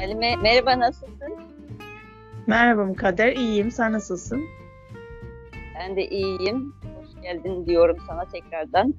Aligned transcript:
Halime 0.00 0.36
merhaba 0.36 0.78
nasılsın? 0.78 1.34
Merhaba 2.46 2.84
Mukadder, 2.84 3.32
iyiyim. 3.32 3.70
Sen 3.70 3.92
nasılsın? 3.92 4.44
Ben 5.78 5.96
de 5.96 6.08
iyiyim. 6.08 6.74
Hoş 6.82 7.22
geldin 7.22 7.66
diyorum 7.66 7.96
sana 8.06 8.24
tekrardan. 8.24 8.94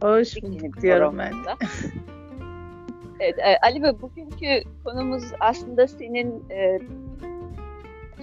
Hoş 0.00 0.42
bulduk 0.42 0.82
diyorum 0.82 1.18
ben 1.18 1.32
de. 1.32 1.50
evet, 3.20 3.38
e, 3.38 3.58
Ali 3.62 3.82
Bey 3.82 3.92
bugünkü 4.02 4.62
konumuz 4.84 5.24
aslında 5.40 5.88
senin 5.88 6.44
e, 6.50 6.78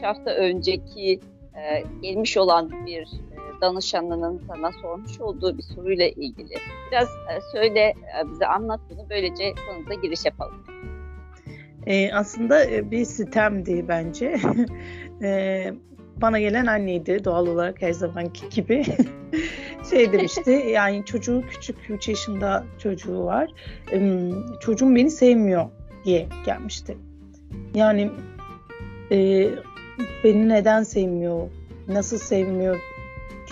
hafta 0.01 0.31
önceki 0.31 1.19
e, 1.55 1.83
gelmiş 2.01 2.37
olan 2.37 2.85
bir 2.85 3.01
e, 3.01 3.61
danışanının 3.61 4.41
sana 4.47 4.71
sormuş 4.71 5.19
olduğu 5.19 5.57
bir 5.57 5.63
soruyla 5.63 6.07
ilgili. 6.07 6.55
Biraz 6.91 7.07
e, 7.07 7.41
söyle, 7.51 7.79
e, 7.79 8.31
bize 8.31 8.45
anlat 8.47 8.79
bunu. 8.89 9.09
Böylece 9.09 9.53
konuda 9.69 9.93
giriş 9.93 10.25
yapalım. 10.25 10.63
E, 11.87 12.11
aslında 12.11 12.91
bir 12.91 13.05
sistemdi 13.05 13.85
bence. 13.87 14.39
e, 15.21 15.73
bana 16.21 16.39
gelen 16.39 16.65
anneydi 16.65 17.23
doğal 17.25 17.47
olarak 17.47 17.81
her 17.81 17.91
zamanki 17.91 18.49
gibi. 18.49 18.85
şey 19.89 20.13
demişti 20.13 20.51
yani 20.73 21.05
çocuğu 21.05 21.43
küçük 21.49 21.75
3 21.89 22.07
yaşında 22.07 22.63
çocuğu 22.79 23.25
var. 23.25 23.49
E, 23.91 24.29
çocuğum 24.59 24.95
beni 24.95 25.11
sevmiyor 25.11 25.69
diye 26.05 26.27
gelmişti. 26.45 26.97
Yani 27.75 28.11
e, 29.11 29.49
beni 30.23 30.49
neden 30.49 30.83
sevmiyor, 30.83 31.49
nasıl 31.87 32.17
sevmiyor 32.17 32.79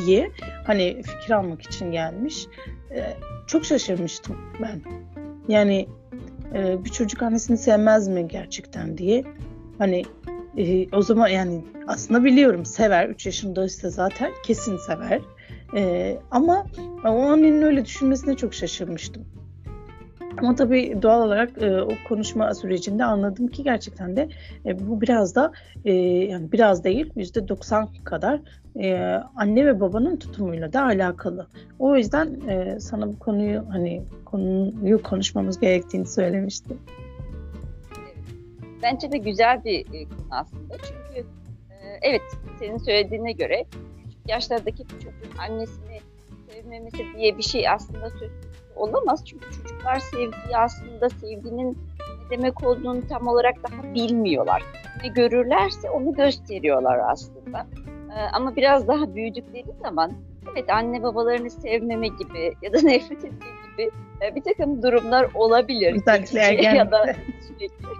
diye 0.05 0.31
hani 0.65 1.01
fikir 1.03 1.33
almak 1.33 1.61
için 1.61 1.91
gelmiş. 1.91 2.47
E, 2.91 3.13
çok 3.47 3.65
şaşırmıştım 3.65 4.37
ben. 4.61 4.81
Yani 5.47 5.87
e, 6.55 6.85
bir 6.85 6.89
çocuk 6.89 7.21
annesini 7.21 7.57
sevmez 7.57 8.07
mi 8.07 8.27
gerçekten 8.27 8.97
diye. 8.97 9.23
Hani 9.77 10.03
e, 10.57 10.95
o 10.95 11.01
zaman 11.01 11.27
yani 11.27 11.63
aslında 11.87 12.23
biliyorum 12.23 12.65
sever. 12.65 13.09
3 13.09 13.25
yaşındaysa 13.25 13.89
zaten 13.89 14.31
kesin 14.43 14.77
sever. 14.77 15.21
E, 15.75 16.15
ama 16.31 16.65
o 17.03 17.21
annenin 17.21 17.61
öyle 17.61 17.85
düşünmesine 17.85 18.35
çok 18.35 18.53
şaşırmıştım. 18.53 19.25
Ama 20.37 20.55
tabii 20.55 21.01
doğal 21.01 21.27
olarak 21.27 21.61
e, 21.61 21.81
o 21.81 21.91
konuşma 22.07 22.53
sürecinde 22.53 23.03
anladım 23.03 23.47
ki 23.47 23.63
gerçekten 23.63 24.15
de 24.15 24.29
e, 24.65 24.87
bu 24.87 25.01
biraz 25.01 25.35
da 25.35 25.51
e, 25.85 25.93
yani 25.93 26.51
biraz 26.51 26.83
değil 26.83 27.11
yüzde 27.15 27.47
90 27.47 27.89
kadar 28.03 28.39
e, 28.79 28.95
anne 29.35 29.65
ve 29.65 29.79
babanın 29.79 30.17
tutumuyla 30.17 30.73
da 30.73 30.83
alakalı. 30.83 31.47
O 31.79 31.95
yüzden 31.95 32.49
e, 32.49 32.79
sana 32.79 33.07
bu 33.07 33.19
konuyu 33.19 33.65
hani 33.69 34.03
konuyu 34.25 35.03
konuşmamız 35.03 35.59
gerektiğini 35.59 36.05
söylemiştim. 36.05 36.77
Bence 38.83 39.11
de 39.11 39.17
güzel 39.17 39.63
bir 39.65 39.79
e, 39.79 40.03
konu 40.03 40.27
aslında 40.29 40.75
çünkü 40.77 41.27
e, 41.69 41.75
evet 42.01 42.21
senin 42.59 42.77
söylediğine 42.77 43.31
göre 43.31 43.65
yaşlardaki 44.27 44.83
bir 44.83 44.93
çocuğun 44.93 45.37
annesini 45.39 45.99
sevmemesi 46.51 47.05
diye 47.17 47.37
bir 47.37 47.43
şey 47.43 47.69
aslında 47.69 48.09
söz 48.09 48.31
olamaz. 48.77 49.25
Çünkü 49.25 49.45
çocuklar 49.51 49.99
sevgiyi 49.99 50.57
aslında 50.57 51.09
sevginin 51.09 51.77
ne 52.09 52.37
demek 52.37 52.63
olduğunu 52.63 53.07
tam 53.07 53.27
olarak 53.27 53.55
daha 53.71 53.93
bilmiyorlar. 53.93 54.63
Ne 55.03 55.07
görürlerse 55.07 55.89
onu 55.89 56.13
gösteriyorlar 56.13 56.99
aslında. 57.11 57.67
Ee, 58.17 58.19
ama 58.33 58.55
biraz 58.55 58.87
daha 58.87 59.15
büyüdükleri 59.15 59.73
zaman 59.81 60.11
evet 60.53 60.69
anne 60.69 61.03
babalarını 61.03 61.49
sevmeme 61.49 62.07
gibi 62.07 62.53
ya 62.61 62.73
da 62.73 62.77
nefret 62.83 63.25
etme 63.25 63.47
gibi 63.71 63.91
e, 64.21 64.35
bir 64.35 64.41
takım 64.43 64.83
durumlar 64.83 65.27
olabilir. 65.33 65.95
Özellikle 65.95 66.67
ya 66.67 66.91
da 66.91 67.15
sürekli. 67.47 67.87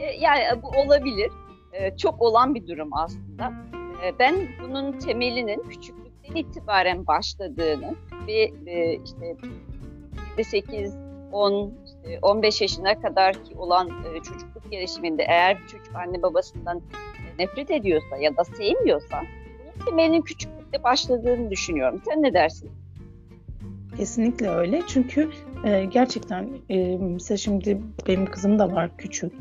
E, 0.00 0.12
yani 0.20 0.62
bu 0.62 0.68
olabilir. 0.68 1.30
E, 1.72 1.96
çok 1.96 2.22
olan 2.22 2.54
bir 2.54 2.66
durum 2.66 2.88
aslında. 2.92 3.52
Ben 4.18 4.48
bunun 4.62 4.92
temelinin 4.92 5.62
küçüklükten 5.68 6.34
itibaren 6.34 7.06
başladığını 7.06 7.94
ve 8.66 8.98
işte 9.04 9.36
8, 10.44 10.94
10, 11.32 11.72
15 12.22 12.60
yaşına 12.60 13.00
kadar 13.00 13.34
ki 13.44 13.54
olan 13.58 13.88
e, 13.88 14.22
çocukluk 14.22 14.70
gelişiminde 14.70 15.22
eğer 15.22 15.58
bir 15.62 15.66
çocuk 15.66 15.96
anne 15.96 16.22
babasından 16.22 16.78
e, 16.78 17.42
nefret 17.42 17.70
ediyorsa 17.70 18.16
ya 18.16 18.36
da 18.36 18.44
sevmiyorsa 18.44 19.22
bunun 19.76 19.86
temelinin 19.86 20.22
küçüklükte 20.22 20.82
başladığını 20.82 21.50
düşünüyorum. 21.50 22.02
Sen 22.08 22.22
ne 22.22 22.34
dersin? 22.34 22.70
Kesinlikle 23.96 24.50
öyle. 24.50 24.82
Çünkü 24.86 25.30
e, 25.64 25.84
gerçekten 25.84 26.48
e, 26.68 26.98
mesela 26.98 27.38
şimdi 27.38 27.80
benim 28.06 28.26
kızım 28.26 28.58
da 28.58 28.72
var 28.72 28.90
küçük 28.98 29.32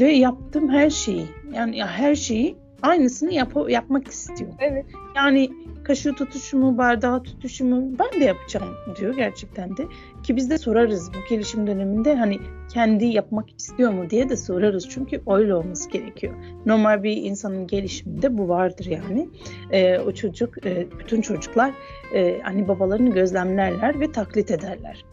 ve 0.00 0.12
yaptığım 0.12 0.68
her 0.68 0.90
şeyi 0.90 1.26
yani 1.52 1.76
ya 1.76 1.86
her 1.86 2.14
şeyi 2.14 2.56
aynısını 2.82 3.32
yap 3.32 3.52
yapmak 3.68 4.08
istiyor. 4.08 4.52
Evet. 4.58 4.86
Yani 5.16 5.50
kaşığı 5.88 6.14
tutuşumu, 6.14 6.78
bardağı 6.78 7.22
tutuşumu 7.22 7.98
ben 7.98 8.20
de 8.20 8.24
yapacağım 8.24 8.74
diyor 9.00 9.16
gerçekten 9.16 9.76
de. 9.76 9.82
Ki 10.22 10.36
biz 10.36 10.50
de 10.50 10.58
sorarız 10.58 11.10
bu 11.14 11.28
gelişim 11.30 11.66
döneminde 11.66 12.14
hani 12.14 12.38
kendi 12.72 13.04
yapmak 13.04 13.50
istiyor 13.58 13.92
mu 13.92 14.10
diye 14.10 14.28
de 14.28 14.36
sorarız. 14.36 14.88
Çünkü 14.88 15.22
öyle 15.28 15.54
olması 15.54 15.90
gerekiyor. 15.90 16.34
Normal 16.66 17.02
bir 17.02 17.16
insanın 17.16 17.66
gelişiminde 17.66 18.38
bu 18.38 18.48
vardır 18.48 18.84
yani. 18.84 19.28
E, 19.70 19.98
o 19.98 20.12
çocuk, 20.12 20.66
e, 20.66 20.86
bütün 20.98 21.20
çocuklar 21.20 21.72
e, 22.14 22.40
hani 22.42 22.68
babalarını 22.68 23.10
gözlemlerler 23.10 24.00
ve 24.00 24.12
taklit 24.12 24.50
ederler. 24.50 25.04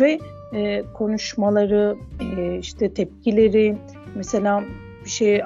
Ve 0.00 0.18
e, 0.54 0.84
konuşmaları, 0.94 1.96
e, 2.20 2.58
işte 2.58 2.94
tepkileri, 2.94 3.76
mesela 4.14 4.64
bir 5.04 5.10
şeye 5.10 5.44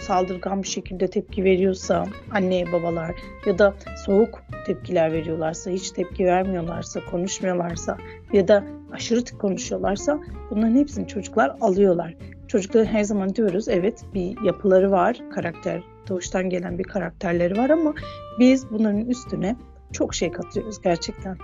saldırgan 0.00 0.62
bir 0.62 0.68
şekilde 0.68 1.08
tepki 1.08 1.44
veriyorsa 1.44 2.06
anneye 2.30 2.72
babalar 2.72 3.14
ya 3.46 3.58
da 3.58 3.74
soğuk 4.06 4.42
tepkiler 4.66 5.12
veriyorlarsa, 5.12 5.70
hiç 5.70 5.90
tepki 5.90 6.24
vermiyorlarsa, 6.24 7.00
konuşmuyorlarsa 7.10 7.98
ya 8.32 8.48
da 8.48 8.64
aşırı 8.92 9.38
konuşuyorlarsa 9.38 10.20
bunların 10.50 10.74
hepsini 10.74 11.08
çocuklar 11.08 11.56
alıyorlar. 11.60 12.14
Çocukların 12.48 12.86
her 12.86 13.04
zaman 13.04 13.34
diyoruz 13.34 13.68
evet 13.68 14.04
bir 14.14 14.44
yapıları 14.44 14.90
var, 14.90 15.20
karakter, 15.34 15.82
doğuştan 16.08 16.50
gelen 16.50 16.78
bir 16.78 16.84
karakterleri 16.84 17.56
var 17.56 17.70
ama 17.70 17.94
biz 18.38 18.70
bunların 18.70 19.00
üstüne 19.00 19.56
çok 19.92 20.14
şey 20.14 20.32
katıyoruz 20.32 20.80
gerçekten. 20.80 21.36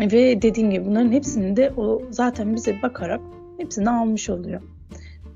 Ve 0.00 0.42
dediğim 0.42 0.70
gibi 0.70 0.86
bunların 0.86 1.12
hepsini 1.12 1.56
de 1.56 1.72
o 1.76 2.02
zaten 2.10 2.54
bize 2.54 2.82
bakarak 2.82 3.20
hepsini 3.58 3.90
almış 3.90 4.30
oluyor. 4.30 4.60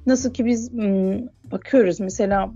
Nasıl 0.08 0.32
ki 0.32 0.44
biz 0.44 0.72
bakıyoruz 1.52 2.00
mesela 2.00 2.50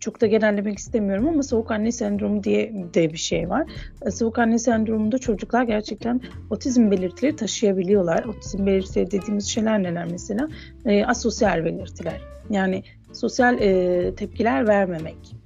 çok 0.00 0.20
da 0.20 0.26
genellemek 0.26 0.78
istemiyorum 0.78 1.28
ama 1.28 1.42
soğuk 1.42 1.70
anne 1.70 1.92
sendromu 1.92 2.44
diye 2.44 2.72
de 2.94 3.12
bir 3.12 3.18
şey 3.18 3.48
var. 3.48 3.70
E, 4.06 4.10
soğuk 4.10 4.38
anne 4.38 4.58
sendromunda 4.58 5.18
çocuklar 5.18 5.62
gerçekten 5.62 6.20
otizm 6.50 6.90
belirtileri 6.90 7.36
taşıyabiliyorlar. 7.36 8.24
Otizm 8.24 8.66
belirtileri 8.66 9.10
dediğimiz 9.10 9.46
şeyler 9.46 9.82
neler 9.82 10.06
mesela? 10.10 10.48
E, 10.84 11.04
asosyal 11.04 11.64
belirtiler. 11.64 12.20
Yani 12.50 12.82
sosyal 13.12 13.60
e, 13.60 14.14
tepkiler 14.14 14.68
vermemek. 14.68 15.36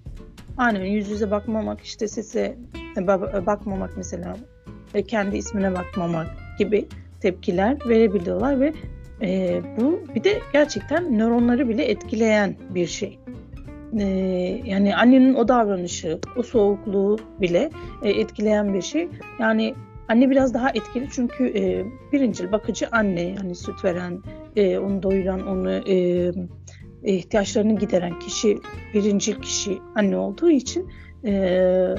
Aynen 0.56 0.84
yüz 0.84 1.10
yüze 1.10 1.30
bakmamak, 1.30 1.80
işte 1.80 2.08
sese 2.08 2.56
e, 2.96 3.06
bakmamak 3.46 3.90
mesela, 3.96 4.36
e, 4.94 5.02
kendi 5.02 5.36
ismine 5.36 5.72
bakmamak 5.72 6.26
gibi 6.58 6.88
tepkiler 7.20 7.88
verebiliyorlar 7.88 8.60
ve 8.60 8.72
e, 9.22 9.60
bu 9.80 10.00
bir 10.14 10.24
de 10.24 10.40
gerçekten 10.52 11.18
nöronları 11.18 11.68
bile 11.68 11.84
etkileyen 11.84 12.56
bir 12.70 12.86
şey. 12.86 13.18
E, 13.98 14.04
yani 14.64 14.96
annenin 14.96 15.34
o 15.34 15.48
davranışı, 15.48 16.18
o 16.36 16.42
soğukluğu 16.42 17.18
bile 17.40 17.70
e, 18.02 18.10
etkileyen 18.10 18.74
bir 18.74 18.82
şey. 18.82 19.08
Yani 19.40 19.74
anne 20.08 20.30
biraz 20.30 20.54
daha 20.54 20.70
etkili 20.70 21.08
çünkü 21.10 21.46
e, 21.58 21.84
birincil 22.12 22.52
bakıcı 22.52 22.88
anne, 22.92 23.22
yani 23.22 23.54
süt 23.54 23.84
veren, 23.84 24.22
e, 24.56 24.78
onu 24.78 25.02
doyuran, 25.02 25.46
onu 25.46 25.70
e, 25.70 26.30
ihtiyaçlarını 27.02 27.78
gideren 27.78 28.18
kişi, 28.18 28.58
birincil 28.94 29.34
kişi 29.34 29.78
anne 29.94 30.16
olduğu 30.16 30.50
için 30.50 30.88
e, 31.24 31.94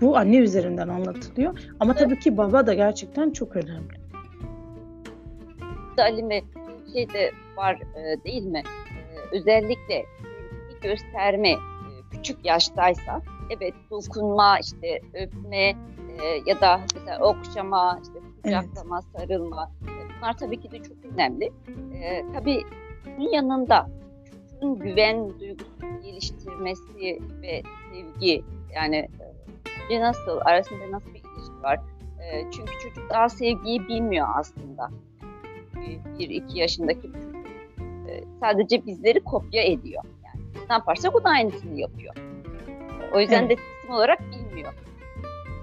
bu 0.00 0.16
anne 0.16 0.36
üzerinden 0.36 0.88
anlatılıyor. 0.88 1.58
Ama 1.80 1.94
tabii 1.94 2.18
ki 2.18 2.36
baba 2.36 2.66
da 2.66 2.74
gerçekten 2.74 3.30
çok 3.30 3.56
önemli. 3.56 4.03
Alime 6.02 6.42
şey 6.92 7.08
de 7.08 7.32
var 7.56 7.80
e, 7.96 8.24
değil 8.24 8.42
mi? 8.42 8.62
E, 8.62 9.36
özellikle 9.36 10.04
sevgi 10.68 10.80
gösterme 10.82 11.50
e, 11.50 11.58
küçük 12.10 12.44
yaştaysa 12.44 13.20
evet 13.50 13.74
dokunma 13.90 14.58
işte 14.58 15.00
öpme 15.14 15.76
e, 16.22 16.42
ya 16.46 16.60
da 16.60 16.80
mesela 16.94 17.18
okşama 17.18 18.00
işte 18.02 18.18
kucaklama 18.42 19.00
evet. 19.02 19.28
sarılma 19.28 19.70
e, 19.82 20.16
bunlar 20.16 20.36
tabii 20.36 20.60
ki 20.60 20.70
de 20.70 20.78
çok 20.78 20.96
önemli. 21.14 21.44
E, 21.94 22.24
tabii 22.34 22.62
bunun 23.18 23.32
yanında 23.32 23.86
çocuğun 24.64 24.78
güven 24.78 25.40
duygusunu 25.40 26.02
geliştirmesi 26.02 27.20
ve 27.42 27.62
sevgi 27.92 28.44
yani 28.74 29.08
e, 29.90 30.00
nasıl 30.00 30.40
arasında 30.44 30.90
nasıl 30.90 31.14
bir 31.14 31.20
ilişki 31.20 31.62
var? 31.62 31.80
E, 32.22 32.50
çünkü 32.50 32.72
çocuk 32.82 33.10
daha 33.10 33.28
sevgiyi 33.28 33.88
bilmiyor 33.88 34.26
aslında 34.34 34.90
bir 36.18 36.30
iki 36.30 36.58
yaşındaki 36.58 37.10
e, 38.08 38.24
sadece 38.40 38.86
bizleri 38.86 39.20
kopya 39.20 39.62
ediyor. 39.62 40.02
Yani 40.24 40.44
ne 40.68 40.72
yaparsak 40.72 41.14
o 41.14 41.24
da 41.24 41.28
aynısını 41.28 41.80
yapıyor. 41.80 42.14
O 43.14 43.20
yüzden 43.20 43.40
evet. 43.40 43.58
de 43.58 43.62
isim 43.80 43.94
olarak 43.94 44.20
bilmiyor. 44.20 44.72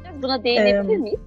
Biraz 0.03 0.23
buna 0.23 0.44
değinebilir 0.44 0.97
miyiz? 0.97 1.19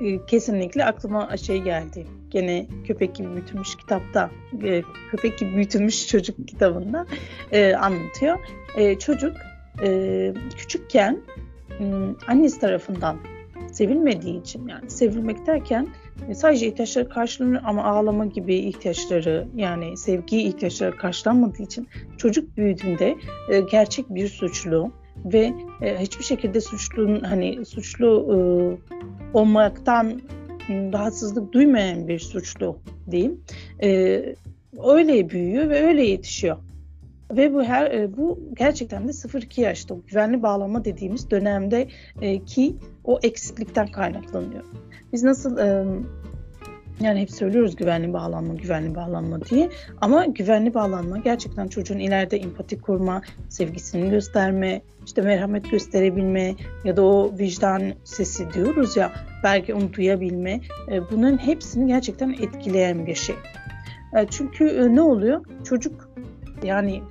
E, 0.00 0.26
kesinlikle 0.26 0.84
aklıma 0.84 1.36
şey 1.36 1.62
geldi. 1.62 2.06
Gene 2.30 2.66
Köpek 2.86 3.14
gibi 3.14 3.34
büyütülmüş 3.34 3.76
kitapta, 3.76 4.30
e, 4.62 4.82
Köpek 5.10 5.38
gibi 5.38 5.54
büyütülmüş 5.54 6.06
çocuk 6.06 6.48
kitabında 6.48 7.06
e, 7.52 7.74
anlatıyor. 7.74 8.38
E, 8.76 8.98
çocuk 8.98 9.36
e, 9.82 10.32
küçükken 10.56 11.18
e, 11.80 11.84
annesi 12.28 12.60
tarafından 12.60 13.16
sevilmediği 13.72 14.40
için 14.40 14.68
yani 14.68 14.90
sevilmek 14.90 15.46
derken 15.46 15.88
sadece 16.34 16.66
ihtiyaçları 16.66 17.08
karşılanıyor 17.08 17.62
ama 17.64 17.84
ağlama 17.84 18.26
gibi 18.26 18.54
ihtiyaçları 18.54 19.48
yani 19.56 19.96
sevgi 19.96 20.42
ihtiyaçları 20.42 20.96
karşılanmadığı 20.96 21.62
için 21.62 21.88
çocuk 22.16 22.56
büyüdüğünde 22.56 23.16
e, 23.48 23.60
gerçek 23.60 24.14
bir 24.14 24.28
suçlu 24.28 24.92
ve 25.24 25.52
e, 25.82 25.98
hiçbir 25.98 26.24
şekilde 26.24 26.60
suçlunun 26.60 27.20
hani 27.20 27.64
suçlu 27.64 28.06
e, 28.06 28.36
olmaktan 29.34 30.22
rahatsızlık 30.68 31.52
duymayan 31.52 32.08
bir 32.08 32.18
suçlu 32.18 32.78
diyeyim. 33.10 33.40
E, 33.82 34.22
öyle 34.84 35.30
büyüyor 35.30 35.68
ve 35.68 35.86
öyle 35.86 36.04
yetişiyor. 36.04 36.56
Ve 37.32 37.54
bu 37.54 37.64
her 37.64 37.90
e, 37.90 38.16
bu 38.16 38.40
gerçekten 38.54 39.08
de 39.08 39.12
0-2 39.12 39.60
yaşta 39.60 39.96
güvenli 40.06 40.42
bağlama 40.42 40.84
dediğimiz 40.84 41.30
dönemde 41.30 41.88
e, 42.20 42.44
ki 42.44 42.76
o 43.04 43.18
eksiklikten 43.22 43.86
kaynaklanıyor. 43.86 44.64
Biz 45.12 45.22
nasıl 45.22 45.58
e, 45.58 45.84
yani 47.00 47.20
hep 47.20 47.30
söylüyoruz 47.30 47.76
güvenli 47.76 48.12
bağlanma, 48.12 48.54
güvenli 48.54 48.94
bağlanma 48.94 49.44
diye. 49.44 49.70
Ama 50.00 50.26
güvenli 50.26 50.74
bağlanma 50.74 51.18
gerçekten 51.18 51.68
çocuğun 51.68 51.98
ileride 51.98 52.36
empati 52.36 52.80
kurma, 52.80 53.22
sevgisini 53.48 54.10
gösterme, 54.10 54.82
işte 55.06 55.22
merhamet 55.22 55.70
gösterebilme 55.70 56.54
ya 56.84 56.96
da 56.96 57.02
o 57.02 57.32
vicdan 57.38 57.82
sesi 58.04 58.52
diyoruz 58.52 58.96
ya 58.96 59.12
belki 59.44 59.74
onu 59.74 59.92
duyabilme. 59.92 60.60
Bunların 61.10 61.38
hepsini 61.38 61.86
gerçekten 61.86 62.30
etkileyen 62.30 63.06
bir 63.06 63.14
şey. 63.14 63.36
Çünkü 64.30 64.94
ne 64.94 65.00
oluyor? 65.00 65.44
Çocuk 65.64 66.08
yani 66.64 67.02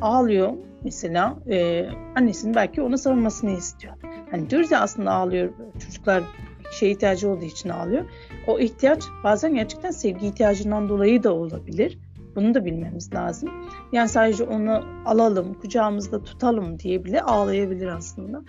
ağlıyor 0.00 0.52
mesela 0.84 1.36
e, 1.50 1.86
annesinin 2.16 2.54
belki 2.54 2.82
onu 2.82 2.98
savunmasını 2.98 3.50
istiyor. 3.50 3.94
Hani 4.30 4.50
diyoruz 4.50 4.70
ya 4.70 4.80
aslında 4.80 5.12
ağlıyor 5.12 5.52
çocuklar 5.78 6.22
şey 6.70 6.92
ihtiyacı 6.92 7.30
olduğu 7.30 7.44
için 7.44 7.68
ağlıyor. 7.68 8.04
O 8.46 8.58
ihtiyaç 8.58 9.02
bazen 9.24 9.54
gerçekten 9.54 9.90
sevgi 9.90 10.26
ihtiyacından 10.26 10.88
dolayı 10.88 11.22
da 11.22 11.34
olabilir. 11.34 11.98
Bunu 12.36 12.54
da 12.54 12.64
bilmemiz 12.64 13.14
lazım. 13.14 13.50
Yani 13.92 14.08
sadece 14.08 14.44
onu 14.44 14.84
alalım, 15.04 15.54
kucağımızda 15.54 16.24
tutalım 16.24 16.78
diye 16.78 17.04
bile 17.04 17.22
ağlayabilir 17.22 17.86
aslında. 17.86 18.42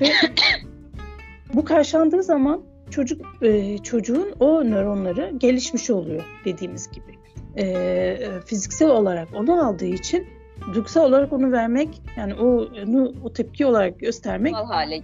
Ve 0.00 0.06
bu 1.54 1.64
karşılandığı 1.64 2.22
zaman 2.22 2.62
çocuk 2.90 3.42
e, 3.42 3.78
çocuğun 3.78 4.34
o 4.40 4.64
nöronları 4.64 5.32
gelişmiş 5.38 5.90
oluyor 5.90 6.24
dediğimiz 6.44 6.90
gibi. 6.90 7.18
E, 7.56 8.16
fiziksel 8.46 8.88
olarak 8.88 9.28
onu 9.34 9.66
aldığı 9.66 9.86
için 9.86 10.26
duygusal 10.74 11.04
olarak 11.04 11.32
onu 11.32 11.52
vermek 11.52 12.02
yani 12.16 12.34
o 12.34 12.46
onu 12.88 13.12
o 13.24 13.32
tepki 13.32 13.66
olarak 13.66 14.00
göstermek 14.00 14.54
doğal 14.54 14.66
hale 14.66 15.02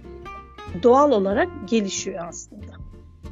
doğal 0.83 1.11
olarak 1.11 1.49
gelişiyor 1.65 2.25
aslında. 2.27 2.73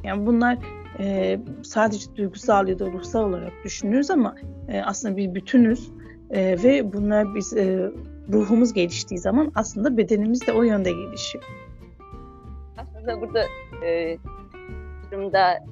Yani 0.04 0.26
bunlar 0.26 0.58
e, 0.98 1.38
sadece 1.62 2.16
duygusal 2.16 2.68
ya 2.68 2.78
da 2.78 2.86
ruhsal 2.86 3.24
olarak 3.24 3.52
düşünüyoruz 3.64 4.10
ama 4.10 4.34
e, 4.68 4.80
aslında 4.82 5.16
bir 5.16 5.34
bütünüz 5.34 5.90
e, 6.30 6.62
ve 6.62 6.92
bunlar 6.92 7.34
biz 7.34 7.56
e, 7.56 7.90
ruhumuz 8.32 8.72
geliştiği 8.72 9.18
zaman 9.18 9.52
aslında 9.54 9.96
bedenimiz 9.96 10.46
de 10.46 10.52
o 10.52 10.62
yönde 10.62 10.92
gelişiyor. 10.92 11.44
Aslında 12.78 13.20
burada 13.20 13.44
e, 13.86 14.18
durumda 15.12 15.64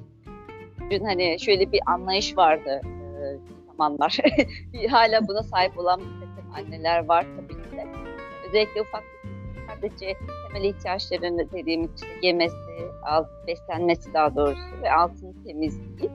hani 1.03 1.37
şöyle 1.39 1.71
bir 1.71 1.79
anlayış 1.85 2.37
vardı 2.37 2.81
e, 2.85 3.21
zamanlar. 3.71 4.17
Hala 4.89 5.27
buna 5.27 5.43
sahip 5.43 5.79
olan 5.79 6.01
anneler 6.55 7.05
var 7.05 7.25
tabii 7.37 7.63
ki 7.63 7.77
de. 7.77 7.87
Özellikle 8.47 8.81
ufak 8.81 9.03
sadece 9.67 10.17
temel 10.47 10.69
ihtiyaçlarını 10.69 11.51
dediğim 11.51 11.89
işte 11.95 12.07
yemesi, 12.21 12.55
alt, 13.03 13.27
beslenmesi 13.47 14.13
daha 14.13 14.35
doğrusu 14.35 14.81
ve 14.83 14.91
altın 14.91 15.35
temizliği, 15.45 16.11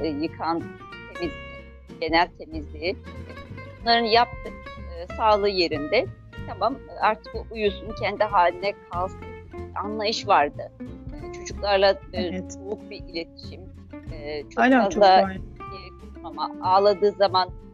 e, 0.00 0.06
yıkan 0.06 0.62
temizliği, 1.14 2.00
genel 2.00 2.28
temizliği 2.38 2.96
bunların 3.80 4.04
yaptık. 4.04 4.52
E, 4.98 5.14
sağlığı 5.16 5.48
yerinde. 5.48 6.06
Tamam 6.48 6.78
artık 7.00 7.34
o 7.34 7.44
uyusun, 7.50 7.94
kendi 8.00 8.24
haline 8.24 8.74
kalsın 8.90 9.20
anlayış 9.74 10.28
vardı. 10.28 10.72
E, 11.12 11.32
çocuklarla 11.32 11.90
e, 12.12 12.22
evet. 12.22 12.52
soğuk 12.52 12.90
bir 12.90 12.96
iletişim. 12.96 13.60
E, 14.12 14.42
çok 14.42 14.58
Aynen, 14.58 14.84
fazla 14.84 15.20
çok 15.20 16.24
ama 16.24 16.50
ağladığı 16.62 17.10
zaman 17.10 17.48
e, 17.48 17.71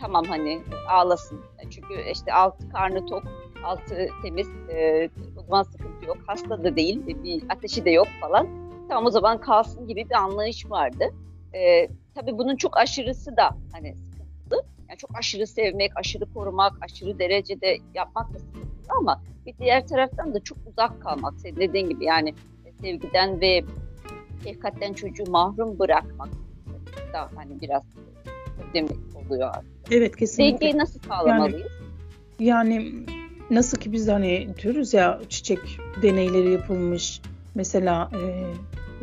tamam 0.00 0.24
hani 0.24 0.62
ağlasın. 0.88 1.40
Çünkü 1.70 1.94
işte 2.12 2.32
alt 2.32 2.54
karnı 2.72 3.06
tok, 3.06 3.22
altı 3.64 4.08
temiz, 4.22 4.48
e, 4.48 5.10
o 5.36 5.42
zaman 5.42 5.62
sıkıntı 5.62 6.06
yok. 6.06 6.16
Hasta 6.26 6.64
da 6.64 6.76
değil, 6.76 7.06
bir 7.06 7.42
ateşi 7.48 7.84
de 7.84 7.90
yok 7.90 8.08
falan. 8.20 8.48
Tamam 8.88 9.06
o 9.06 9.10
zaman 9.10 9.40
kalsın 9.40 9.88
gibi 9.88 10.04
bir 10.10 10.14
anlayış 10.14 10.70
vardı. 10.70 11.04
E, 11.54 11.88
tabii 12.14 12.38
bunun 12.38 12.56
çok 12.56 12.76
aşırısı 12.76 13.36
da 13.36 13.56
hani 13.72 13.96
sıkıntılı. 13.96 14.62
Yani 14.88 14.98
çok 14.98 15.18
aşırı 15.18 15.46
sevmek, 15.46 15.92
aşırı 15.96 16.32
korumak, 16.34 16.72
aşırı 16.80 17.18
derecede 17.18 17.78
yapmak 17.94 18.34
da 18.34 18.38
sıkıntılı 18.38 18.92
ama 18.98 19.22
bir 19.46 19.58
diğer 19.58 19.86
taraftan 19.86 20.34
da 20.34 20.40
çok 20.40 20.58
uzak 20.66 21.02
kalmak. 21.02 21.34
Senin 21.40 21.56
dediğin 21.56 21.88
gibi 21.88 22.04
yani 22.04 22.34
sevgiden 22.80 23.40
ve 23.40 23.64
şefkatten 24.44 24.92
çocuğu 24.92 25.30
mahrum 25.30 25.78
bırakmak 25.78 26.28
da 27.12 27.30
hani 27.34 27.60
biraz 27.60 27.82
demek 28.74 28.92
oluyor 29.26 29.48
aslında. 29.50 29.77
Evet 29.90 30.16
kesinlikle. 30.16 30.52
Dengeyi 30.52 30.78
nasıl 30.78 31.00
sağlamalıyız? 31.00 31.72
Yani, 32.40 32.74
yani 32.74 32.92
nasıl 33.50 33.78
ki 33.78 33.92
biz 33.92 34.08
hani 34.08 34.48
diyoruz 34.62 34.94
ya 34.94 35.20
çiçek 35.28 35.58
deneyleri 36.02 36.50
yapılmış. 36.50 37.20
Mesela 37.54 38.10
e, 38.14 38.20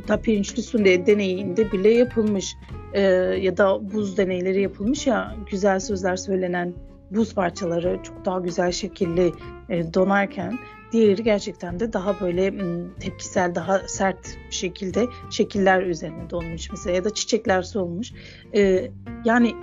da 0.08 0.22
pirinçli 0.22 0.62
su 0.62 0.86
deneyinde 0.86 1.72
bile 1.72 1.89
yapılmış 1.89 2.56
e, 2.94 3.01
ya 3.42 3.58
da 3.58 3.94
buz 3.94 4.18
deneyleri 4.18 4.62
yapılmış 4.62 5.08
ya 5.08 5.36
güzel 5.51 5.80
sözler 5.80 6.15
söylenen 6.15 6.74
buz 7.12 7.34
parçaları 7.34 8.00
çok 8.04 8.25
daha 8.25 8.39
güzel 8.39 8.72
şekilli 8.72 9.32
e, 9.70 9.94
donarken 9.94 10.58
diğeri 10.92 11.24
gerçekten 11.24 11.80
de 11.80 11.94
daha 11.94 12.20
böyle 12.20 12.54
tepkisel 13.00 13.56
daha 13.56 13.80
sert 13.80 14.38
bir 14.50 14.56
şekilde 14.56 15.06
şekiller 15.30 15.82
üzerine 15.84 16.30
donmuş 16.30 16.72
mesela 16.72 16.96
ya 16.96 17.04
da 17.04 17.13
çiçekler 17.13 17.62
solmuş. 17.62 18.12
E, 18.56 18.92
yani 19.25 19.56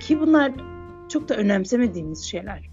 ki 0.00 0.20
bunlar 0.20 0.52
çok 1.08 1.28
da 1.28 1.36
önemsemediğimiz 1.36 2.22
şeyler. 2.24 2.70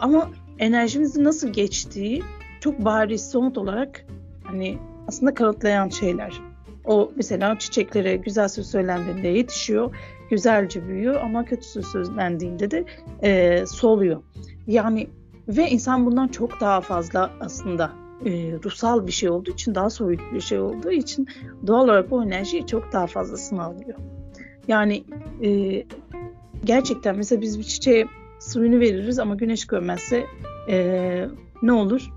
Ama 0.00 0.30
enerjimizin 0.58 1.24
nasıl 1.24 1.48
geçtiği 1.48 2.22
çok 2.60 2.84
bariz 2.84 3.30
somut 3.30 3.58
olarak 3.58 4.06
hani 4.44 4.78
aslında 5.08 5.34
kanıtlayan 5.34 5.88
şeyler. 5.88 6.40
O 6.84 7.12
mesela 7.16 7.58
çiçeklere 7.58 8.16
güzel 8.16 8.48
söz 8.48 8.66
söylendiğinde 8.66 9.28
yetişiyor, 9.28 9.96
güzelce 10.30 10.88
büyüyor 10.88 11.20
ama 11.20 11.44
kötü 11.44 11.62
söz 11.62 11.86
söylendiğinde 11.86 12.70
de 12.70 12.84
e, 13.22 13.64
soluyor. 13.66 14.22
Yani 14.66 15.08
ve 15.48 15.70
insan 15.70 16.06
bundan 16.06 16.28
çok 16.28 16.60
daha 16.60 16.80
fazla 16.80 17.30
aslında 17.40 17.92
e, 18.24 18.30
ruhsal 18.64 19.06
bir 19.06 19.12
şey 19.12 19.30
olduğu 19.30 19.50
için, 19.50 19.74
daha 19.74 19.90
soyut 19.90 20.20
bir 20.34 20.40
şey 20.40 20.60
olduğu 20.60 20.90
için 20.90 21.28
doğal 21.66 21.84
olarak 21.84 22.12
o 22.12 22.22
enerjiyi 22.22 22.66
çok 22.66 22.92
daha 22.92 23.06
fazlasını 23.06 23.62
alıyor. 23.62 23.98
Yani 24.68 25.04
e, 25.42 25.82
gerçekten 26.64 27.16
mesela 27.16 27.40
biz 27.40 27.58
bir 27.58 27.64
çiçeğe 27.64 28.06
suyunu 28.40 28.80
veririz 28.80 29.18
ama 29.18 29.34
güneş 29.34 29.66
görmezse 29.66 30.26
e, 30.68 31.26
ne 31.62 31.72
olur? 31.72 32.10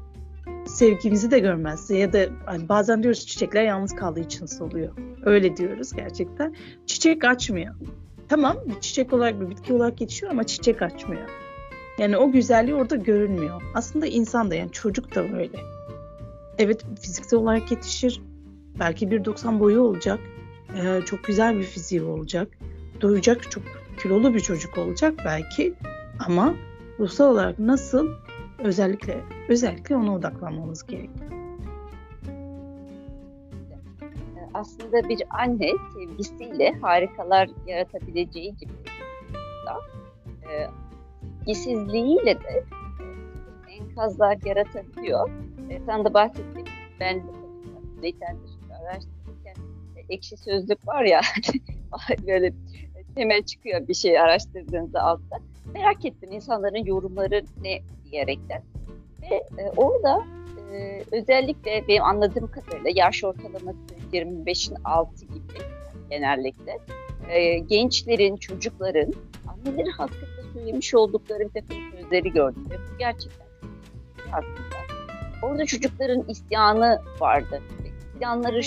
Sevgimizi 0.66 1.32
de 1.32 1.40
görmezse 1.40 1.98
ya 1.98 2.14
da 2.14 2.26
hani 2.46 2.70
bazen 2.70 3.04
diyoruz 3.04 3.26
çiçekler 3.26 3.64
yalnız 3.64 3.96
kaldığı 3.96 4.20
için 4.20 4.46
soluyor. 4.46 4.94
Öyle 5.26 5.58
diyoruz 5.58 5.94
gerçekten. 5.94 6.56
Çiçek 6.86 7.26
açmıyor. 7.26 7.76
Tamam 8.30 8.58
bir 8.66 8.82
çiçek 8.82 9.14
olarak 9.14 9.42
bir 9.42 9.50
bitki 9.50 9.74
olarak 9.74 10.02
yetişiyor 10.02 10.32
ama 10.32 10.44
çiçek 10.44 10.82
açmıyor. 10.82 11.30
Yani 11.98 12.18
o 12.18 12.32
güzelliği 12.32 12.76
orada 12.76 12.96
görünmüyor. 12.96 13.62
Aslında 13.74 14.06
insan 14.06 14.52
da 14.52 14.56
yani 14.56 14.72
çocuk 14.72 15.16
da 15.16 15.32
böyle. 15.34 15.58
Evet 16.58 16.86
fiziksel 17.02 17.40
olarak 17.40 17.72
yetişir. 17.72 18.22
Belki 18.80 19.08
1.90 19.08 19.60
boyu 19.60 19.82
olacak. 19.82 20.20
Ee, 20.78 21.02
çok 21.06 21.24
güzel 21.24 21.60
bir 21.60 21.64
fiziği 21.64 22.04
olacak. 22.04 22.48
Doyacak 23.02 23.52
çok 23.52 23.64
kilolu 24.02 24.34
bir 24.34 24.40
çocuk 24.40 24.78
olacak 24.78 25.14
belki 25.26 25.74
ama 26.20 26.56
ruhsal 27.00 27.32
olarak 27.32 27.60
nasıl 27.60 28.10
özellikle 28.60 29.22
özellikle 29.50 29.96
ona 29.96 30.16
odaklanmamız 30.16 30.88
gerekiyor. 30.88 31.32
Aslında 34.54 35.10
bir 35.10 35.24
anne 35.30 35.72
sevgisiyle 35.94 36.72
harikalar 36.82 37.50
yaratabileceği 37.68 38.56
gibi 38.56 38.72
e, 40.50 40.68
ilgisizliğiyle 41.42 42.40
de 42.40 42.64
e, 43.70 43.74
enkazlar 43.74 44.38
yaratabiliyor. 44.46 45.30
E, 45.70 45.80
sen 45.86 46.06
de 46.06 46.14
bahsettiğin 46.14 46.68
ben 47.00 47.16
de 47.18 47.32
literatürde 48.04 48.74
e, 48.74 49.13
ekşi 50.10 50.38
sözlük 50.38 50.88
var 50.88 51.04
ya 51.04 51.22
böyle 52.28 52.54
hemen 53.16 53.42
çıkıyor 53.42 53.88
bir 53.88 53.94
şey 53.94 54.20
araştırdığınızda 54.20 55.02
altta. 55.02 55.40
Merak 55.74 56.06
ettim 56.06 56.32
insanların 56.32 56.86
yorumları 56.86 57.44
ne 57.62 57.82
diyerekten. 58.12 58.64
Ve 59.22 59.36
e, 59.36 59.72
orada 59.78 60.24
e, 60.74 61.04
özellikle 61.12 61.88
benim 61.88 62.04
anladığım 62.04 62.52
kadarıyla 62.52 62.92
yaş 62.96 63.24
ortalaması 63.24 63.78
25'in 64.14 64.76
altı 64.84 65.26
gibi 65.26 65.44
genellikle 66.10 66.80
e, 67.30 67.60
gençlerin, 67.60 68.38
çocukların 68.38 69.14
anneleri 69.48 69.90
hakkında 69.90 70.54
söylemiş 70.54 70.96
oldukları 70.96 71.40
bir 71.40 71.62
takım 71.62 71.78
sözleri 71.92 72.32
gördüm. 72.32 72.68
Ve 72.70 72.76
bu 72.76 72.98
gerçekten 72.98 73.48
aslında. 74.32 74.74
Orada 75.44 75.66
çocukların 75.66 76.26
isyanı 76.30 77.02
vardı. 77.20 77.62
İsyanları 78.16 78.64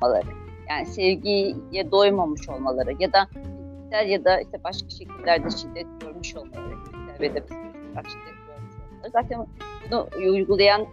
şuydu. 0.00 0.36
Yani 0.68 0.86
sevgiye 0.86 1.90
doymamış 1.90 2.48
olmaları 2.48 2.90
ya 2.98 3.12
da 3.12 3.26
fiziksel 3.26 4.08
ya 4.08 4.24
da 4.24 4.40
işte 4.40 4.64
başka 4.64 4.88
şekillerde 4.90 5.50
şiddet 5.50 5.86
görmüş 6.00 6.36
olmaları. 6.36 6.74
Fiziksel 6.84 7.20
ve 7.20 7.34
de 7.34 7.40
şiddet 7.40 8.36
görmüş 8.46 8.74
olmaları. 8.74 9.10
Zaten 9.12 9.46
bunu 9.86 10.08
uygulayan 10.16 10.86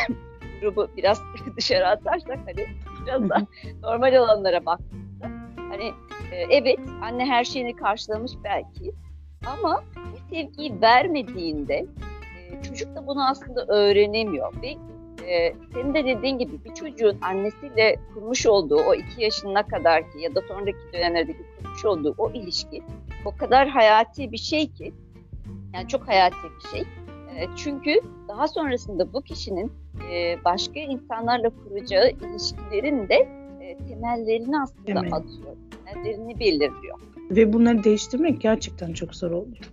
grubu 0.60 0.88
biraz 0.96 1.20
dışarı 1.56 1.88
atarsak 1.88 2.38
hani 2.46 2.66
biraz 3.06 3.30
da 3.30 3.46
normal 3.82 4.14
olanlara 4.14 4.66
baktığımızda 4.66 5.26
hani 5.56 5.92
e, 6.32 6.36
evet 6.50 6.78
anne 7.02 7.26
her 7.26 7.44
şeyini 7.44 7.76
karşılamış 7.76 8.32
belki 8.44 8.92
ama 9.46 9.84
bu 9.96 10.34
sevgiyi 10.34 10.80
vermediğinde 10.80 11.86
e, 12.50 12.62
çocuk 12.62 12.96
da 12.96 13.06
bunu 13.06 13.28
aslında 13.28 13.66
öğrenemiyor 13.66 14.62
ve 14.62 14.74
e, 15.28 15.54
senin 15.74 15.94
de 15.94 16.04
dediğin 16.04 16.38
gibi 16.38 16.64
bir 16.64 16.74
çocuğun 16.74 17.18
annesiyle 17.22 17.96
kurmuş 18.14 18.46
olduğu 18.46 18.80
o 18.88 18.94
iki 18.94 19.22
yaşına 19.22 19.66
kadar 19.66 20.02
ki 20.02 20.18
ya 20.20 20.34
da 20.34 20.40
sonraki 20.48 20.92
dönemlerdeki 20.92 21.38
kurmuş 21.58 21.84
olduğu 21.84 22.14
o 22.18 22.30
ilişki 22.30 22.82
o 23.24 23.36
kadar 23.36 23.68
hayati 23.68 24.32
bir 24.32 24.38
şey 24.38 24.66
ki 24.66 24.92
yani 25.74 25.88
çok 25.88 26.08
hayati 26.08 26.36
bir 26.36 26.68
şey. 26.70 26.80
E, 27.36 27.46
çünkü 27.56 28.00
daha 28.28 28.48
sonrasında 28.48 29.12
bu 29.12 29.20
kişinin 29.20 29.72
e, 30.12 30.36
başka 30.44 30.80
insanlarla 30.80 31.50
kuracağı 31.50 32.10
ilişkilerin 32.10 33.08
de 33.08 33.28
e, 33.60 33.76
temellerini 33.88 34.60
aslında 34.60 34.86
Temel. 34.86 35.12
atıyor. 35.12 35.56
Temellerini 35.84 36.40
belirliyor. 36.40 36.98
Ve 37.30 37.52
bunları 37.52 37.84
değiştirmek 37.84 38.40
gerçekten 38.40 38.92
çok 38.92 39.14
zor 39.14 39.30
oluyor. 39.30 39.70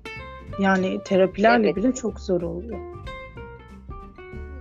Yani 0.60 1.00
terapilerle 1.06 1.66
evet. 1.66 1.76
bile 1.76 1.92
çok 1.92 2.20
zor 2.20 2.42
oluyor. 2.42 2.91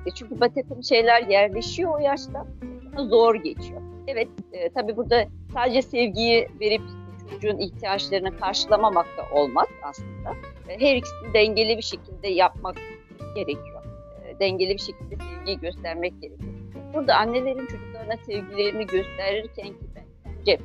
E, 0.06 0.10
çünkü 0.10 0.34
bir 0.34 0.48
takım 0.48 0.84
şeyler 0.84 1.22
yerleşiyor 1.22 1.94
o 1.94 1.98
yaşta. 1.98 2.46
Zor 2.96 3.34
geçiyor. 3.34 3.82
Evet 4.06 4.28
e, 4.52 4.68
tabii 4.68 4.96
burada 4.96 5.24
sadece 5.54 5.82
sevgiyi 5.82 6.48
verip 6.60 6.82
çocuğun 7.30 7.58
ihtiyaçlarını 7.58 8.38
karşılamamak 8.38 9.06
da 9.06 9.38
olmaz 9.38 9.66
aslında. 9.82 10.30
E, 10.68 10.80
her 10.80 10.96
ikisini 10.96 11.34
dengeli 11.34 11.76
bir 11.76 11.82
şekilde 11.82 12.28
yapmak 12.28 12.76
gerekiyor. 13.34 13.84
E, 14.26 14.40
dengeli 14.40 14.74
bir 14.74 14.78
şekilde 14.78 15.16
sevgiyi 15.16 15.60
göstermek 15.60 16.22
gerekiyor. 16.22 16.52
Burada 16.94 17.14
annelerin 17.14 17.66
çocuklarına 17.66 18.16
sevgilerini 18.16 18.86
gösterirken 18.86 19.68
ki 19.68 19.86
bence 19.96 20.58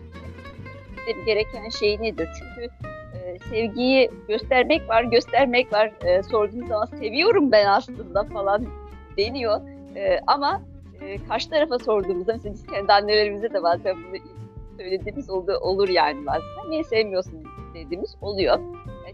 gereken 1.25 1.69
şey 1.69 2.01
nedir? 2.01 2.29
Çünkü 2.39 2.69
e, 3.17 3.39
sevgiyi 3.49 4.11
göstermek 4.27 4.89
var, 4.89 5.03
göstermek 5.03 5.73
var. 5.73 5.91
E, 6.05 6.23
sorduğunuz 6.23 6.67
zaman 6.67 6.85
seviyorum 6.85 7.51
ben 7.51 7.65
aslında 7.65 8.23
falan 8.23 8.65
deniyor. 9.17 9.61
E, 9.95 10.19
ama 10.27 10.61
e, 11.01 11.25
karşı 11.25 11.49
tarafa 11.49 11.79
sorduğumuzda 11.79 12.33
mesela 12.33 12.53
biz 12.53 12.65
kendi 12.65 12.93
annelerimize 12.93 13.53
de 13.53 13.63
bazen 13.63 13.95
bunu 13.95 14.21
söylediğimiz 14.77 15.29
oldu, 15.29 15.57
olur 15.61 15.89
yani 15.89 16.25
bazen. 16.25 16.69
Niye 16.69 16.83
sevmiyorsun 16.83 17.43
dediğimiz 17.73 18.15
oluyor. 18.21 18.59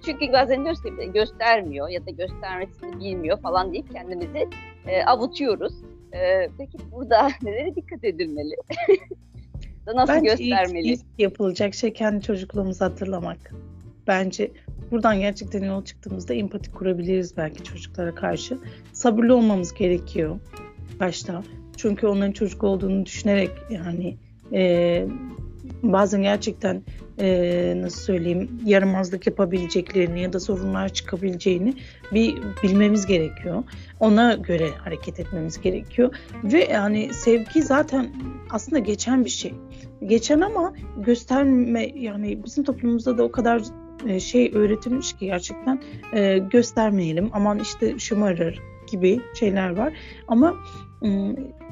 Çünkü 0.05 0.33
bazen 0.33 0.63
göster 0.63 0.91
göstermiyor 0.91 1.89
ya 1.89 2.05
da 2.05 2.11
göstermesini 2.11 2.99
bilmiyor 2.99 3.41
falan 3.41 3.73
deyip 3.73 3.93
kendimizi 3.93 4.47
e, 4.87 5.03
avutuyoruz. 5.03 5.73
E, 6.13 6.49
peki 6.57 6.77
burada 6.91 7.29
nelere 7.41 7.75
dikkat 7.75 8.03
edilmeli? 8.03 8.55
Nasıl 9.87 10.13
Bence 10.13 10.29
göstermeli? 10.29 10.87
Ilk, 10.87 10.99
ilk 10.99 11.05
yapılacak 11.17 11.73
şey 11.73 11.93
kendi 11.93 12.23
çocukluğumuzu 12.23 12.85
hatırlamak. 12.85 13.53
Bence 14.07 14.51
buradan 14.91 15.19
gerçekten 15.19 15.63
yol 15.63 15.85
çıktığımızda 15.85 16.33
empati 16.33 16.71
kurabiliriz 16.71 17.37
belki 17.37 17.63
çocuklara 17.63 18.15
karşı. 18.15 18.57
Sabırlı 18.93 19.35
olmamız 19.35 19.73
gerekiyor 19.73 20.39
başta. 20.99 21.43
Çünkü 21.77 22.07
onların 22.07 22.31
çocuk 22.31 22.63
olduğunu 22.63 23.05
düşünerek 23.05 23.51
yani 23.69 24.17
e, 24.53 25.05
bazen 25.83 26.21
gerçekten 26.21 26.83
e, 27.19 27.73
nasıl 27.77 28.01
söyleyeyim 28.01 28.61
yaramazlık 28.65 29.27
yapabileceklerini 29.27 30.21
ya 30.21 30.33
da 30.33 30.39
sorunlar 30.39 30.89
çıkabileceğini 30.89 31.73
bir 32.13 32.37
bilmemiz 32.63 33.05
gerekiyor. 33.05 33.63
Ona 33.99 34.33
göre 34.33 34.69
hareket 34.69 35.19
etmemiz 35.19 35.61
gerekiyor. 35.61 36.15
Ve 36.43 36.63
yani 36.71 37.13
sevgi 37.13 37.61
zaten 37.61 38.09
aslında 38.49 38.79
geçen 38.79 39.25
bir 39.25 39.29
şey. 39.29 39.53
Geçen 40.07 40.41
ama 40.41 40.73
gösterme 40.97 41.91
yani 41.95 42.43
bizim 42.43 42.63
toplumumuzda 42.63 43.17
da 43.17 43.23
o 43.23 43.31
kadar 43.31 43.61
e, 44.07 44.19
şey 44.19 44.51
öğretilmiş 44.53 45.13
ki 45.13 45.25
gerçekten 45.25 45.81
e, 46.13 46.37
göstermeyelim 46.37 47.29
aman 47.33 47.59
işte 47.59 47.99
şımarır 47.99 48.59
gibi 48.91 49.21
şeyler 49.39 49.77
var. 49.77 49.93
Ama 50.27 50.55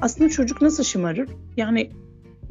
aslında 0.00 0.30
çocuk 0.30 0.62
nasıl 0.62 0.84
şımarır? 0.84 1.28
Yani 1.56 1.90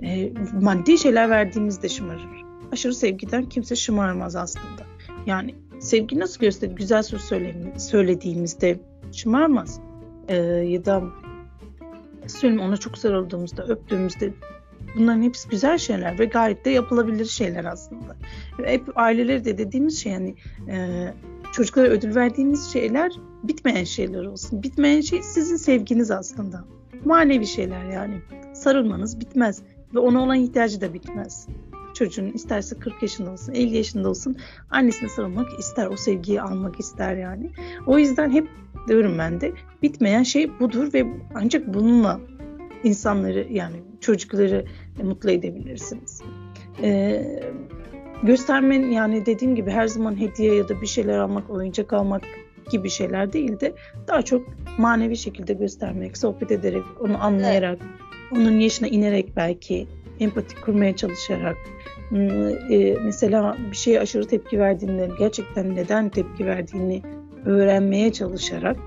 e, 0.04 0.34
maddi 0.62 0.98
şeyler 0.98 1.30
verdiğimizde 1.30 1.90
şımarır. 1.90 2.28
Aşırı 2.72 2.94
sevgiden 2.94 3.46
kimse 3.46 3.76
şımarmaz 3.76 4.36
aslında. 4.36 4.86
Yani 5.26 5.56
sevgi 5.80 6.20
nasıl 6.20 6.42
gösterir? 6.42 6.76
Güzel 6.76 7.04
söz 7.04 7.22
söylediğimizde 7.78 8.80
şımarmaz. 9.12 9.80
E, 10.28 10.36
ya 10.46 10.86
da 10.86 11.04
söyleyeyim 12.28 12.64
ona 12.64 12.78
çok 12.78 12.98
sarıldığımızda, 12.98 13.64
öptüğümüzde 13.64 14.34
bunların 14.96 15.22
hepsi 15.22 15.50
güzel 15.50 15.78
şeyler 15.78 16.20
ve 16.20 16.26
gayet 16.26 16.66
de 16.66 16.70
yapılabilir 16.70 17.26
şeyler 17.26 17.66
aslında. 17.66 18.16
Hep 18.66 18.84
aileleri 18.96 19.46
de 19.46 19.58
dediğimiz 19.58 20.04
şey 20.04 20.12
yani 20.12 20.36
e, 20.70 21.08
çocuklara 21.54 21.88
ödül 21.88 22.16
verdiğimiz 22.16 22.74
şeyler 22.74 23.12
bitmeyen 23.44 23.84
şeyler 23.84 24.26
olsun. 24.26 24.64
Bitmeyen 24.64 25.02
şey 25.02 25.24
sizin 25.24 25.56
sevginiz 25.56 26.12
aslında. 26.12 26.66
Manevi 27.06 27.48
şeyler 27.48 27.86
yani. 27.86 28.22
Sarılmanız 28.54 29.20
bitmez 29.20 29.62
ve 29.96 30.00
ona 30.00 30.24
olan 30.24 30.38
ihtiyacı 30.38 30.82
da 30.82 30.94
bitmez. 30.94 31.48
Çocuğun 31.94 32.32
isterse 32.32 32.80
40 32.80 33.02
yaşında 33.02 33.32
olsun, 33.32 33.54
50 33.54 33.78
yaşında 33.78 34.10
olsun 34.10 34.36
annesine 34.70 35.10
sarılmak 35.10 35.60
ister, 35.60 35.88
o 35.88 35.98
sevgiyi 35.98 36.42
almak 36.42 36.80
ister 36.80 37.16
yani. 37.16 37.52
O 37.88 37.98
yüzden 38.00 38.32
hep 38.32 38.48
diyorum 38.88 39.18
ben 39.18 39.42
de 39.42 39.54
bitmeyen 39.82 40.24
şey 40.24 40.60
budur 40.60 40.94
ve 40.94 41.08
ancak 41.36 41.74
bununla 41.74 42.20
insanları 42.84 43.48
yani 43.52 43.78
çocukları 44.02 44.66
mutlu 45.04 45.32
edebilirsiniz. 45.32 46.22
Ee, 46.84 47.26
göstermen 48.24 48.82
yani 48.82 49.26
dediğim 49.26 49.56
gibi 49.56 49.72
her 49.72 49.88
zaman 49.88 50.20
hediye 50.20 50.56
ya 50.56 50.70
da 50.70 50.82
bir 50.82 50.88
şeyler 50.88 51.18
almak, 51.18 51.50
oyuncak 51.50 51.94
almak 51.94 52.22
gibi 52.72 52.90
şeyler 52.90 53.34
değil 53.34 53.60
de 53.60 53.74
daha 54.08 54.22
çok 54.22 54.48
manevi 54.78 55.18
şekilde 55.18 55.54
göstermek, 55.54 56.18
sohbet 56.18 56.52
ederek, 56.52 56.84
onu 57.00 57.24
anlayarak, 57.24 57.80
evet 57.82 58.00
onun 58.32 58.60
yaşına 58.60 58.88
inerek 58.88 59.36
belki 59.36 59.88
empati 60.20 60.62
kurmaya 60.62 60.96
çalışarak 60.96 61.58
e, 62.70 62.98
mesela 63.04 63.58
bir 63.72 63.76
şeye 63.76 64.00
aşırı 64.00 64.28
tepki 64.28 64.60
verdiğinde 64.60 65.10
gerçekten 65.20 65.76
neden 65.76 66.10
tepki 66.10 66.46
verdiğini 66.46 67.02
öğrenmeye 67.46 68.14
çalışarak 68.14 68.78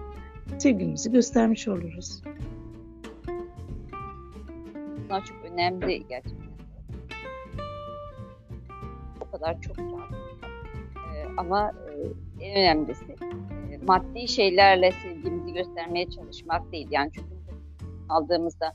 sevgimizi 0.59 1.13
göstermiş 1.13 1.69
oluruz. 1.69 2.23
Bunlar 5.13 5.25
çok 5.25 5.45
önemli 5.45 6.09
gerçekten. 6.09 6.53
O 9.21 9.31
kadar 9.31 9.61
çok 9.61 9.77
can. 9.77 10.01
Ee, 10.97 11.27
ama 11.37 11.73
e, 12.41 12.45
en 12.45 12.57
önemlisi 12.57 13.13
e, 13.73 13.79
maddi 13.87 14.29
şeylerle 14.29 14.93
sevgimizi 14.93 15.53
göstermeye 15.53 16.11
çalışmak 16.11 16.73
değil. 16.73 16.89
Yani 16.91 17.11
çünkü 17.15 17.29
aldığımızda 18.09 18.73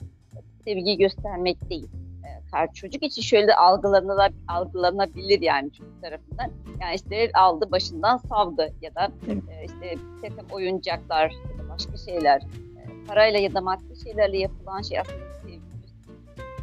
sevgi 0.65 0.97
göstermek 0.97 1.69
değil. 1.69 1.89
E, 2.23 2.73
çocuk 2.73 3.03
için 3.03 3.21
şöyle 3.21 3.55
algılanabilir, 3.55 4.37
algılanabilir 4.47 5.41
yani 5.41 5.73
çocuk 5.73 6.01
tarafından. 6.01 6.51
Yani 6.81 6.95
işte 6.95 7.31
aldı 7.33 7.71
başından 7.71 8.17
savdı 8.17 8.73
ya 8.81 8.95
da 8.95 9.11
e, 9.27 9.65
işte 9.65 9.95
takım 10.21 10.47
oyuncaklar 10.51 11.29
ya 11.29 11.65
da 11.65 11.69
başka 11.69 11.97
şeyler 11.97 12.41
e, 12.41 13.05
parayla 13.07 13.39
ya 13.39 13.53
da 13.53 13.61
maddi 13.61 14.03
şeylerle 14.03 14.37
yapılan 14.37 14.81
şey 14.81 14.99
aslında 14.99 15.36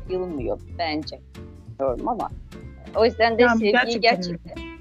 yılmıyor 0.09 0.61
bence. 0.79 1.21
Bilmiyorum 1.69 2.09
ama 2.09 2.31
o 2.97 3.05
yüzden 3.05 3.39
de 3.39 3.43
yani 3.43 3.59
sevgiyi 3.59 4.01
gerçekten, 4.01 4.55
gerçekten 4.55 4.75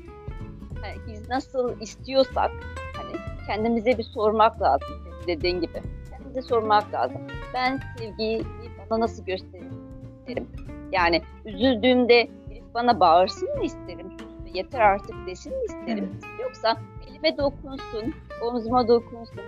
nasıl 1.29 1.81
istiyorsak 1.81 2.51
hani 2.97 3.15
kendimize 3.47 3.97
bir 3.97 4.03
sormak 4.03 4.61
lazım. 4.61 4.87
Dediğin 5.27 5.61
gibi. 5.61 5.81
Kendimize 6.09 6.41
sormak 6.41 6.93
lazım. 6.93 7.21
Ben 7.53 7.79
sevgiyi 7.97 8.43
bana 8.89 8.99
nasıl 8.99 9.25
gösteririm? 9.25 10.47
Yani 10.91 11.21
üzüldüğümde 11.45 12.27
bana 12.73 12.99
bağırsın 12.99 13.57
mı 13.57 13.63
isterim? 13.63 14.11
Yeter 14.53 14.81
artık 14.81 15.15
desin 15.27 15.57
mi 15.57 15.63
isterim? 15.65 16.09
Evet. 16.13 16.41
Yoksa 16.43 16.77
elime 17.09 17.37
dokunsun, 17.37 18.13
omzuma 18.41 18.87
dokunsun, 18.87 19.41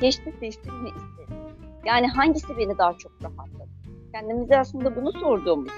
geçti 0.00 0.34
desin 0.40 0.74
mi 0.74 0.88
isterim? 0.88 1.42
Yani 1.84 2.06
hangisi 2.06 2.58
beni 2.58 2.78
daha 2.78 2.92
çok 2.92 3.12
rahatladı? 3.22 3.75
Kendimize 4.20 4.58
aslında 4.58 4.96
bunu 4.96 5.12
sorduğumuzda, 5.12 5.72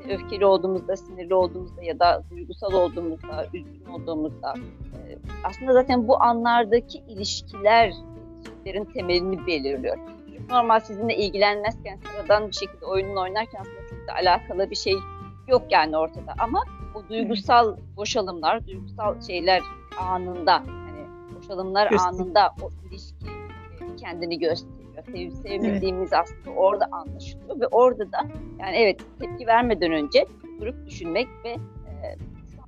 işte 0.00 0.14
öfkeli 0.14 0.46
olduğumuzda, 0.46 0.96
sinirli 0.96 1.34
olduğumuzda 1.34 1.82
ya 1.82 1.98
da 1.98 2.22
duygusal 2.30 2.72
olduğumuzda, 2.72 3.46
üzgün 3.46 3.84
olduğumuzda 3.92 4.54
e, 4.94 5.18
aslında 5.44 5.72
zaten 5.72 6.08
bu 6.08 6.22
anlardaki 6.22 6.98
ilişkiler, 6.98 7.92
ilişkilerin 8.40 8.84
temelini 8.84 9.46
belirliyor. 9.46 9.98
Normal 10.50 10.80
sizinle 10.80 11.16
ilgilenmezken 11.16 11.98
sıradan 11.98 12.48
bir 12.48 12.52
şekilde 12.52 12.86
oyununu 12.86 13.20
oynarken 13.20 13.60
aslında 13.60 13.88
çok 13.90 14.08
da 14.08 14.14
alakalı 14.14 14.70
bir 14.70 14.76
şey 14.76 14.94
yok 15.48 15.62
yani 15.70 15.96
ortada 15.96 16.34
ama 16.38 16.64
o 16.94 17.08
duygusal 17.08 17.76
boşalımlar, 17.96 18.66
duygusal 18.66 19.20
şeyler 19.20 19.62
anında 20.00 20.54
hani 20.54 21.36
boşalımlar 21.36 21.90
Göster. 21.90 22.08
anında 22.08 22.54
o 22.62 22.70
ilişki 22.88 23.26
kendini 24.00 24.38
gösteriyor. 24.38 24.75
Sevip 25.02 25.32
sevmediğimiz 25.32 26.12
evet. 26.12 26.22
aslında 26.22 26.56
orada 26.56 26.88
anlaşılıyor 26.92 27.60
ve 27.60 27.66
orada 27.66 28.12
da 28.12 28.18
yani 28.60 28.76
evet 28.76 29.00
tepki 29.20 29.46
vermeden 29.46 29.92
önce 29.92 30.26
durup 30.60 30.86
düşünmek 30.86 31.28
ve 31.44 31.48
e, 31.48 32.16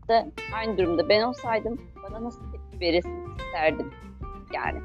anda 0.08 0.26
aynı 0.54 0.78
durumda 0.78 1.08
ben 1.08 1.22
olsaydım 1.22 1.78
bana 2.02 2.24
nasıl 2.24 2.40
tepki 2.52 2.80
veresin 2.80 3.36
isterdim 3.38 3.90
yani 4.54 4.78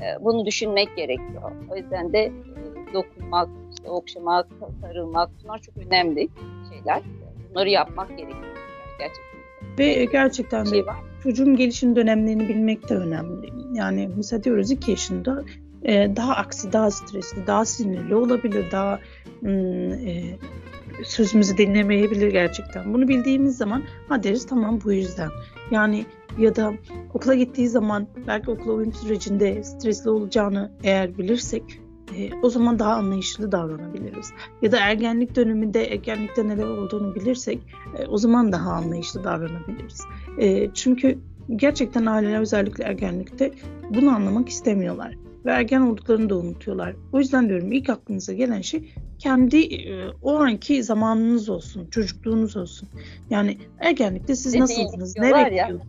e, 0.00 0.24
bunu 0.24 0.46
düşünmek 0.46 0.96
gerekiyor. 0.96 1.52
O 1.70 1.76
yüzden 1.76 2.12
de 2.12 2.18
e, 2.18 2.94
dokunmak, 2.94 3.48
işte 3.72 3.90
okşamak, 3.90 4.46
sarılmak 4.80 5.30
bunlar 5.44 5.58
çok 5.58 5.76
önemli 5.76 6.28
şeyler. 6.72 7.02
Bunları 7.50 7.70
yapmak 7.70 8.08
gerekiyor 8.08 8.56
gerçekten. 8.98 9.28
Ve 9.78 10.04
gerçekten 10.04 10.66
de 10.66 10.70
şey 10.70 10.86
var. 10.86 10.96
çocuğun 11.22 11.56
gelişim 11.56 11.96
dönemlerini 11.96 12.48
bilmek 12.48 12.88
de 12.88 12.94
önemli. 12.94 13.48
Yani 13.72 14.10
mesela 14.16 14.44
diyoruz 14.44 14.70
2 14.70 14.90
yaşında 14.90 15.44
e, 15.82 16.16
daha 16.16 16.36
aksi, 16.36 16.72
daha 16.72 16.90
stresli, 16.90 17.46
daha 17.46 17.64
sinirli 17.64 18.14
olabilir, 18.14 18.64
daha 18.72 19.00
hmm, 19.40 19.92
e, 19.92 20.38
sözümüzü 21.04 21.56
dinlemeyebilir 21.56 22.32
gerçekten. 22.32 22.94
Bunu 22.94 23.08
bildiğimiz 23.08 23.56
zaman 23.56 23.82
ha 24.08 24.22
deriz 24.22 24.46
tamam 24.46 24.80
bu 24.84 24.92
yüzden. 24.92 25.30
Yani 25.70 26.06
ya 26.38 26.56
da 26.56 26.72
okula 27.14 27.34
gittiği 27.34 27.68
zaman 27.68 28.06
belki 28.26 28.50
okula 28.50 28.72
uyum 28.72 28.92
sürecinde 28.92 29.64
stresli 29.64 30.10
olacağını 30.10 30.72
eğer 30.82 31.18
bilirsek 31.18 31.62
e, 32.16 32.30
o 32.42 32.50
zaman 32.50 32.78
daha 32.78 32.94
anlayışlı 32.94 33.52
davranabiliriz. 33.52 34.32
Ya 34.62 34.72
da 34.72 34.78
ergenlik 34.78 35.36
döneminde 35.36 35.92
ergenlikte 35.92 36.48
neler 36.48 36.66
olduğunu 36.66 37.14
bilirsek 37.14 37.58
e, 37.98 38.06
o 38.06 38.18
zaman 38.18 38.52
daha 38.52 38.72
anlayışlı 38.72 39.24
davranabiliriz. 39.24 40.00
E, 40.38 40.70
çünkü 40.74 41.18
gerçekten 41.56 42.06
aileler 42.06 42.40
özellikle 42.40 42.84
ergenlikte 42.84 43.50
bunu 43.90 44.10
anlamak 44.10 44.48
istemiyorlar 44.48 45.27
ve 45.44 45.50
ergen 45.50 45.80
olduklarını 45.80 46.30
da 46.30 46.36
unutuyorlar. 46.38 46.96
O 47.12 47.18
yüzden 47.18 47.48
diyorum 47.48 47.72
ilk 47.72 47.90
aklınıza 47.90 48.32
gelen 48.32 48.60
şey 48.60 48.94
kendi 49.18 49.74
e, 49.74 50.08
o 50.22 50.38
anki 50.38 50.82
zamanınız 50.82 51.48
olsun, 51.48 51.86
çocukluğunuz 51.90 52.56
olsun. 52.56 52.88
Yani 53.30 53.58
ergenlikte 53.78 54.36
siz 54.36 54.54
ne 54.54 54.60
nasıldınız? 54.60 55.16
Ne 55.18 55.34
bekliyordunuz? 55.34 55.82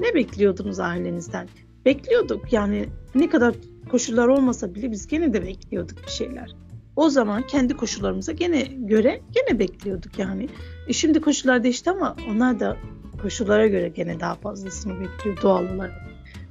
ne 0.00 0.14
bekliyordunuz 0.14 0.80
ailenizden? 0.80 1.48
Bekliyorduk 1.84 2.52
yani 2.52 2.88
ne 3.14 3.28
kadar 3.28 3.54
koşullar 3.90 4.28
olmasa 4.28 4.74
bile 4.74 4.90
biz 4.90 5.06
gene 5.06 5.32
de 5.32 5.42
bekliyorduk 5.42 5.98
bir 6.06 6.10
şeyler. 6.10 6.54
O 6.96 7.10
zaman 7.10 7.42
kendi 7.42 7.74
koşullarımıza 7.74 8.32
gene 8.32 8.62
göre 8.62 9.20
gene 9.32 9.58
bekliyorduk 9.58 10.18
yani. 10.18 10.48
E 10.88 10.92
şimdi 10.92 11.20
koşullar 11.20 11.64
değişti 11.64 11.90
ama 11.90 12.16
onlar 12.30 12.60
da 12.60 12.76
koşullara 13.22 13.66
göre 13.66 13.88
gene 13.88 14.20
daha 14.20 14.34
fazlasını 14.34 15.00
bekliyor 15.00 15.42
doğal 15.42 15.74
olarak. 15.74 15.92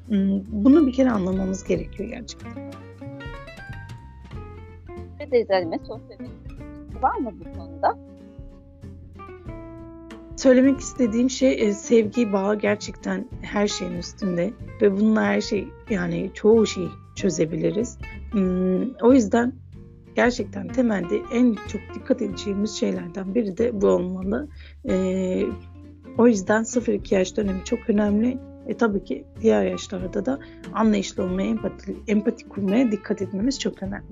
Hmm, 0.07 0.41
bunu 0.51 0.87
bir 0.87 0.93
kere 0.93 1.11
anlamamız 1.11 1.63
gerekiyor 1.63 2.09
gerçekten. 2.09 2.71
Teyzelime 5.31 5.79
sosyal 5.79 6.17
var 7.01 7.17
mı 7.17 7.33
bu 7.39 7.59
konuda? 7.59 7.97
Söylemek 10.35 10.79
istediğim 10.79 11.29
şey 11.29 11.67
e, 11.67 11.73
sevgi 11.73 12.33
bağı 12.33 12.59
gerçekten 12.59 13.25
her 13.41 13.67
şeyin 13.67 13.93
üstünde 13.93 14.53
ve 14.81 14.99
bununla 14.99 15.23
her 15.23 15.41
şey 15.41 15.67
yani 15.89 16.31
çoğu 16.33 16.65
şey 16.65 16.87
çözebiliriz. 17.15 17.97
Hmm, 18.31 18.93
o 19.01 19.13
yüzden 19.13 19.53
gerçekten 20.15 20.67
temelde 20.67 21.15
en 21.33 21.53
çok 21.53 21.81
dikkat 21.95 22.21
edeceğimiz 22.21 22.71
şeylerden 22.71 23.35
biri 23.35 23.57
de 23.57 23.81
bu 23.81 23.87
olmalı. 23.87 24.47
Ee, 24.89 25.43
o 26.17 26.27
yüzden 26.27 26.61
0-2 26.61 27.13
yaş 27.13 27.37
dönemi 27.37 27.63
çok 27.63 27.89
önemli. 27.89 28.37
E 28.67 28.77
tabii 28.77 29.03
ki 29.03 29.25
diğer 29.41 29.63
yaşlarda 29.63 30.25
da 30.25 30.39
anlayışlı 30.73 31.23
olmaya, 31.23 31.49
empati, 31.49 31.95
empati 32.07 32.49
kurmaya 32.49 32.91
dikkat 32.91 33.21
etmemiz 33.21 33.59
çok 33.59 33.83
önemli. 33.83 34.05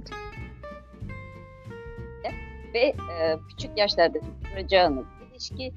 Ve 2.73 2.79
e, 2.79 3.37
küçük 3.49 3.77
yaşlarda 3.77 4.19
kuracağınız 4.51 5.05
ilişki 5.31 5.73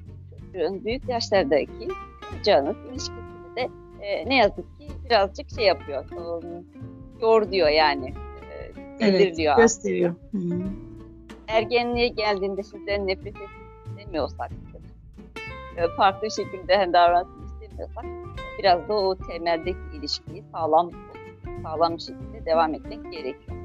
çocuğun 0.53 0.85
büyük 0.85 1.09
yaşlardaki 1.09 1.87
kuracağınız 2.29 2.75
ilişkisini 2.91 3.55
de 3.55 3.69
e, 4.01 4.29
ne 4.29 4.35
yazık 4.35 4.79
ki 4.79 4.87
birazcık 5.05 5.49
şey 5.49 5.65
yapıyor. 5.65 6.05
Um, 6.11 6.65
yor 7.21 7.51
diyor 7.51 7.69
yani. 7.69 8.13
E, 8.99 9.07
evet, 9.07 9.37
diyor 9.37 9.57
gösteriyor. 9.57 10.15
Ergenliğe 11.47 12.07
geldiğinde 12.07 12.63
sizden 12.63 13.07
nefret 13.07 13.35
istemiyorsak, 13.87 14.51
e, 15.77 15.87
farklı 15.97 16.31
şekilde 16.31 16.93
davranmak 16.93 17.45
istemiyorsak 17.45 18.05
biraz 18.59 18.89
da 18.89 18.93
o 18.93 19.15
temeldeki 19.15 19.77
ilişkiyi 19.97 20.43
sağlam 20.51 20.91
sağlam 21.63 21.95
bir 21.95 22.01
şekilde 22.01 22.45
devam 22.45 22.73
etmek 22.73 23.11
gerekiyor. 23.11 23.57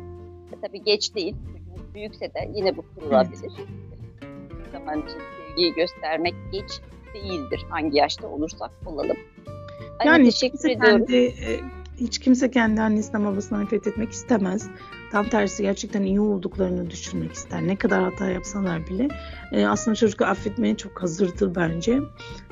E, 0.53 0.61
tabii 0.63 0.83
geç 0.83 1.15
değil. 1.15 1.37
Çocuğunuz 1.47 1.95
büyükse 1.95 2.35
de 2.35 2.51
yine 2.55 2.77
bu 2.77 2.85
kurulabilir. 2.95 3.53
Evet. 3.59 4.73
zaman 4.73 4.99
için 5.01 5.21
sevgiyi 5.49 5.75
göstermek 5.75 6.35
geç 6.53 6.81
değildir. 7.15 7.67
Hangi 7.69 7.97
yaşta 7.99 8.29
olursak 8.29 8.71
olalım. 8.87 9.17
Yani, 10.01 10.09
yani 10.09 10.25
teşekkür 10.25 10.71
ediyorum. 10.71 11.09
De, 11.09 11.27
e, 11.27 11.61
hiç 12.01 12.19
kimse 12.19 12.51
kendi 12.51 12.81
annesinden 12.81 13.25
babasından 13.25 13.65
nefret 13.65 13.87
etmek 13.87 14.11
istemez. 14.11 14.69
Tam 15.13 15.29
tersi 15.29 15.63
gerçekten 15.63 16.03
iyi 16.03 16.21
olduklarını 16.21 16.91
düşünmek 16.91 17.33
ister. 17.33 17.67
Ne 17.67 17.77
kadar 17.77 18.03
hata 18.03 18.31
yapsalar 18.31 18.87
bile. 18.87 19.09
E, 19.53 19.67
aslında 19.67 19.95
çocuk 19.95 20.23
affetmeye 20.23 20.77
çok 20.77 21.03
hazırdır 21.03 21.55
bence. 21.55 21.99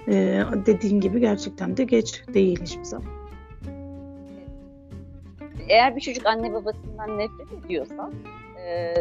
E, 0.08 0.42
dediğin 0.66 1.00
gibi 1.00 1.20
gerçekten 1.20 1.76
de 1.76 1.84
geç 1.84 2.22
değil 2.34 2.62
hiçbir 2.62 2.84
zaman. 2.84 3.22
Eğer 5.68 5.96
bir 5.96 6.00
çocuk 6.00 6.26
anne 6.26 6.52
babasından 6.52 7.18
nefret 7.18 7.64
ediyorsa 7.64 8.10
e, 8.66 8.94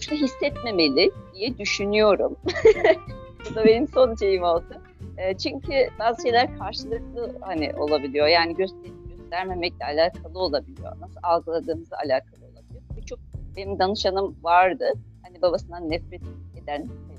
işte 0.00 0.16
hissetmemeli 0.16 1.10
diye 1.34 1.58
düşünüyorum. 1.58 2.36
Bu 3.50 3.54
da 3.54 3.64
benim 3.64 3.88
son 3.88 4.14
şeyim 4.14 4.42
oldu. 4.42 4.82
E, 5.18 5.36
çünkü 5.38 5.72
bazı 5.98 6.22
şeyler 6.22 6.58
karşılıklı 6.58 7.36
hani 7.40 7.72
olabiliyor. 7.76 8.26
Yani 8.26 8.56
gösterip 8.56 9.03
göstermemekle 9.34 9.84
alakalı 9.84 10.38
olabiliyor. 10.38 11.00
Nasıl 11.00 11.20
algıladığımızla 11.22 11.96
alakalı 11.96 12.44
olabiliyor. 12.44 12.82
Birçok 12.96 13.18
benim 13.56 13.78
danışanım 13.78 14.36
vardı. 14.42 14.92
Hani 15.22 15.42
babasından 15.42 15.90
nefret 15.90 16.22
eden 16.62 16.80
e, 16.82 17.14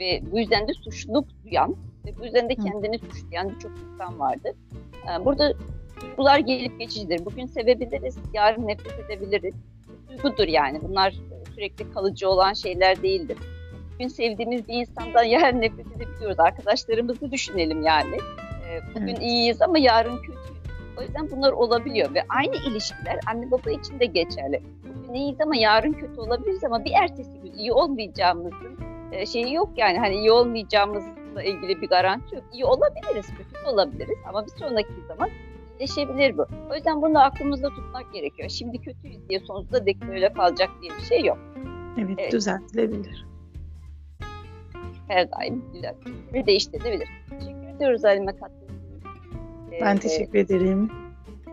ve 0.00 0.32
bu 0.32 0.38
yüzden 0.38 0.68
de 0.68 0.72
suçluluk 0.74 1.28
duyan 1.44 1.76
ve 2.06 2.18
bu 2.18 2.24
yüzden 2.24 2.48
de 2.48 2.54
kendini 2.54 2.98
suçlayan 2.98 3.48
birçok 3.48 3.72
insan 3.78 4.18
vardı. 4.18 4.52
E, 5.04 5.24
burada 5.24 5.52
duygular 6.00 6.38
gelip 6.38 6.80
geçicidir. 6.80 7.24
Bugün 7.24 7.46
sevebiliriz, 7.46 8.16
yarın 8.34 8.66
nefret 8.66 9.10
edebiliriz. 9.10 9.54
Duygudur 10.08 10.48
yani. 10.48 10.80
Bunlar 10.82 11.14
sürekli 11.54 11.92
kalıcı 11.92 12.28
olan 12.28 12.52
şeyler 12.52 13.02
değildir. 13.02 13.38
Bugün 13.94 14.08
sevdiğimiz 14.08 14.68
bir 14.68 14.74
insandan 14.74 15.22
yarın 15.36 15.60
nefret 15.60 15.86
edebiliyoruz. 15.96 16.40
Arkadaşlarımızı 16.40 17.30
düşünelim 17.30 17.82
yani. 17.82 18.16
E, 18.68 18.80
bugün 18.94 19.06
evet. 19.06 19.22
iyiyiz 19.22 19.62
ama 19.62 19.78
yarın 19.78 20.16
kötü 20.16 20.41
o 20.98 21.02
yüzden 21.02 21.30
bunlar 21.30 21.52
olabiliyor 21.52 22.14
ve 22.14 22.22
aynı 22.28 22.56
ilişkiler 22.56 23.20
anne 23.26 23.50
baba 23.50 23.70
için 23.70 24.00
de 24.00 24.06
geçerli. 24.06 24.62
Bugün 24.84 25.14
iyiyiz 25.14 25.40
ama 25.40 25.56
yarın 25.56 25.92
kötü 25.92 26.20
olabiliriz 26.20 26.64
ama 26.64 26.84
bir 26.84 26.92
ertesi 26.92 27.40
gün 27.40 27.52
iyi 27.52 27.72
olmayacağımızın 27.72 28.78
e, 29.12 29.26
şeyi 29.26 29.54
yok 29.54 29.70
yani 29.76 29.98
hani 29.98 30.14
iyi 30.14 30.32
olmayacağımızla 30.32 31.42
ilgili 31.42 31.82
bir 31.82 31.88
garanti 31.88 32.34
yok. 32.34 32.44
İyi 32.52 32.64
olabiliriz, 32.64 33.26
kötü 33.26 33.66
olabiliriz 33.66 34.18
ama 34.28 34.46
bir 34.46 34.50
sonraki 34.50 34.92
zaman 35.08 35.30
iyileşebilir 35.82 36.38
bu. 36.38 36.46
O 36.70 36.74
yüzden 36.74 37.02
bunu 37.02 37.18
aklımızda 37.18 37.68
tutmak 37.68 38.12
gerekiyor. 38.12 38.48
Şimdi 38.48 38.78
kötüyüz 38.78 39.28
diye 39.28 39.40
sonsuza 39.40 39.86
dek 39.86 39.96
böyle 40.08 40.32
kalacak 40.32 40.70
diye 40.82 40.92
bir 41.00 41.04
şey 41.04 41.24
yok. 41.24 41.38
Evet, 41.98 42.18
evet. 42.18 42.32
düzeltilebilir. 42.32 43.26
Her 45.08 45.30
daim 45.30 45.64
düzeltilebilir 45.74 46.32
ve 46.34 46.46
değiştirilebilir. 46.46 47.08
Teşekkür 47.30 47.76
ediyoruz 47.76 48.04
Halime 48.04 48.36
katkınız 48.36 48.61
Ben 49.80 49.96
teşekkür 49.96 50.38
ederim. 50.38 50.90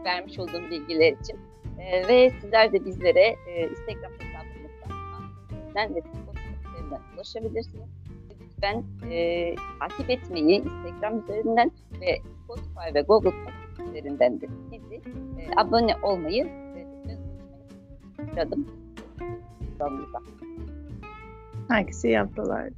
Vermiş 0.06 0.40
olduğum 0.40 0.70
bilgiler 0.72 1.14
için. 1.14 1.40
E, 1.80 2.08
ve 2.08 2.32
sizler 2.42 2.74
de 2.74 2.86
bizlere 2.86 3.36
e, 3.48 3.70
Instagram 3.70 4.12
hesabımızdan 4.20 5.96
ve 5.96 6.00
üzerinden 6.00 7.02
ulaşabilirsiniz. 7.16 7.90
Lütfen 8.42 8.84
e, 9.12 9.56
takip 9.80 10.10
etmeyi 10.10 10.64
Instagram 10.64 11.20
üzerinden 11.20 11.72
ve 12.02 12.20
Spotify 12.44 12.94
ve 12.94 13.02
Google 13.02 13.30
Podcast 13.30 13.90
üzerinden 13.90 14.42
de 14.42 14.48
bizi 14.72 14.96
e, 14.96 15.56
abone 15.56 15.96
olmayı 16.04 16.46
e, 16.46 16.86
unutmayın. 16.86 17.20
Bir 18.20 18.38
adım. 18.38 18.68
Herkese 21.70 22.08
iyi 22.08 22.18
haftalar. 22.18 22.70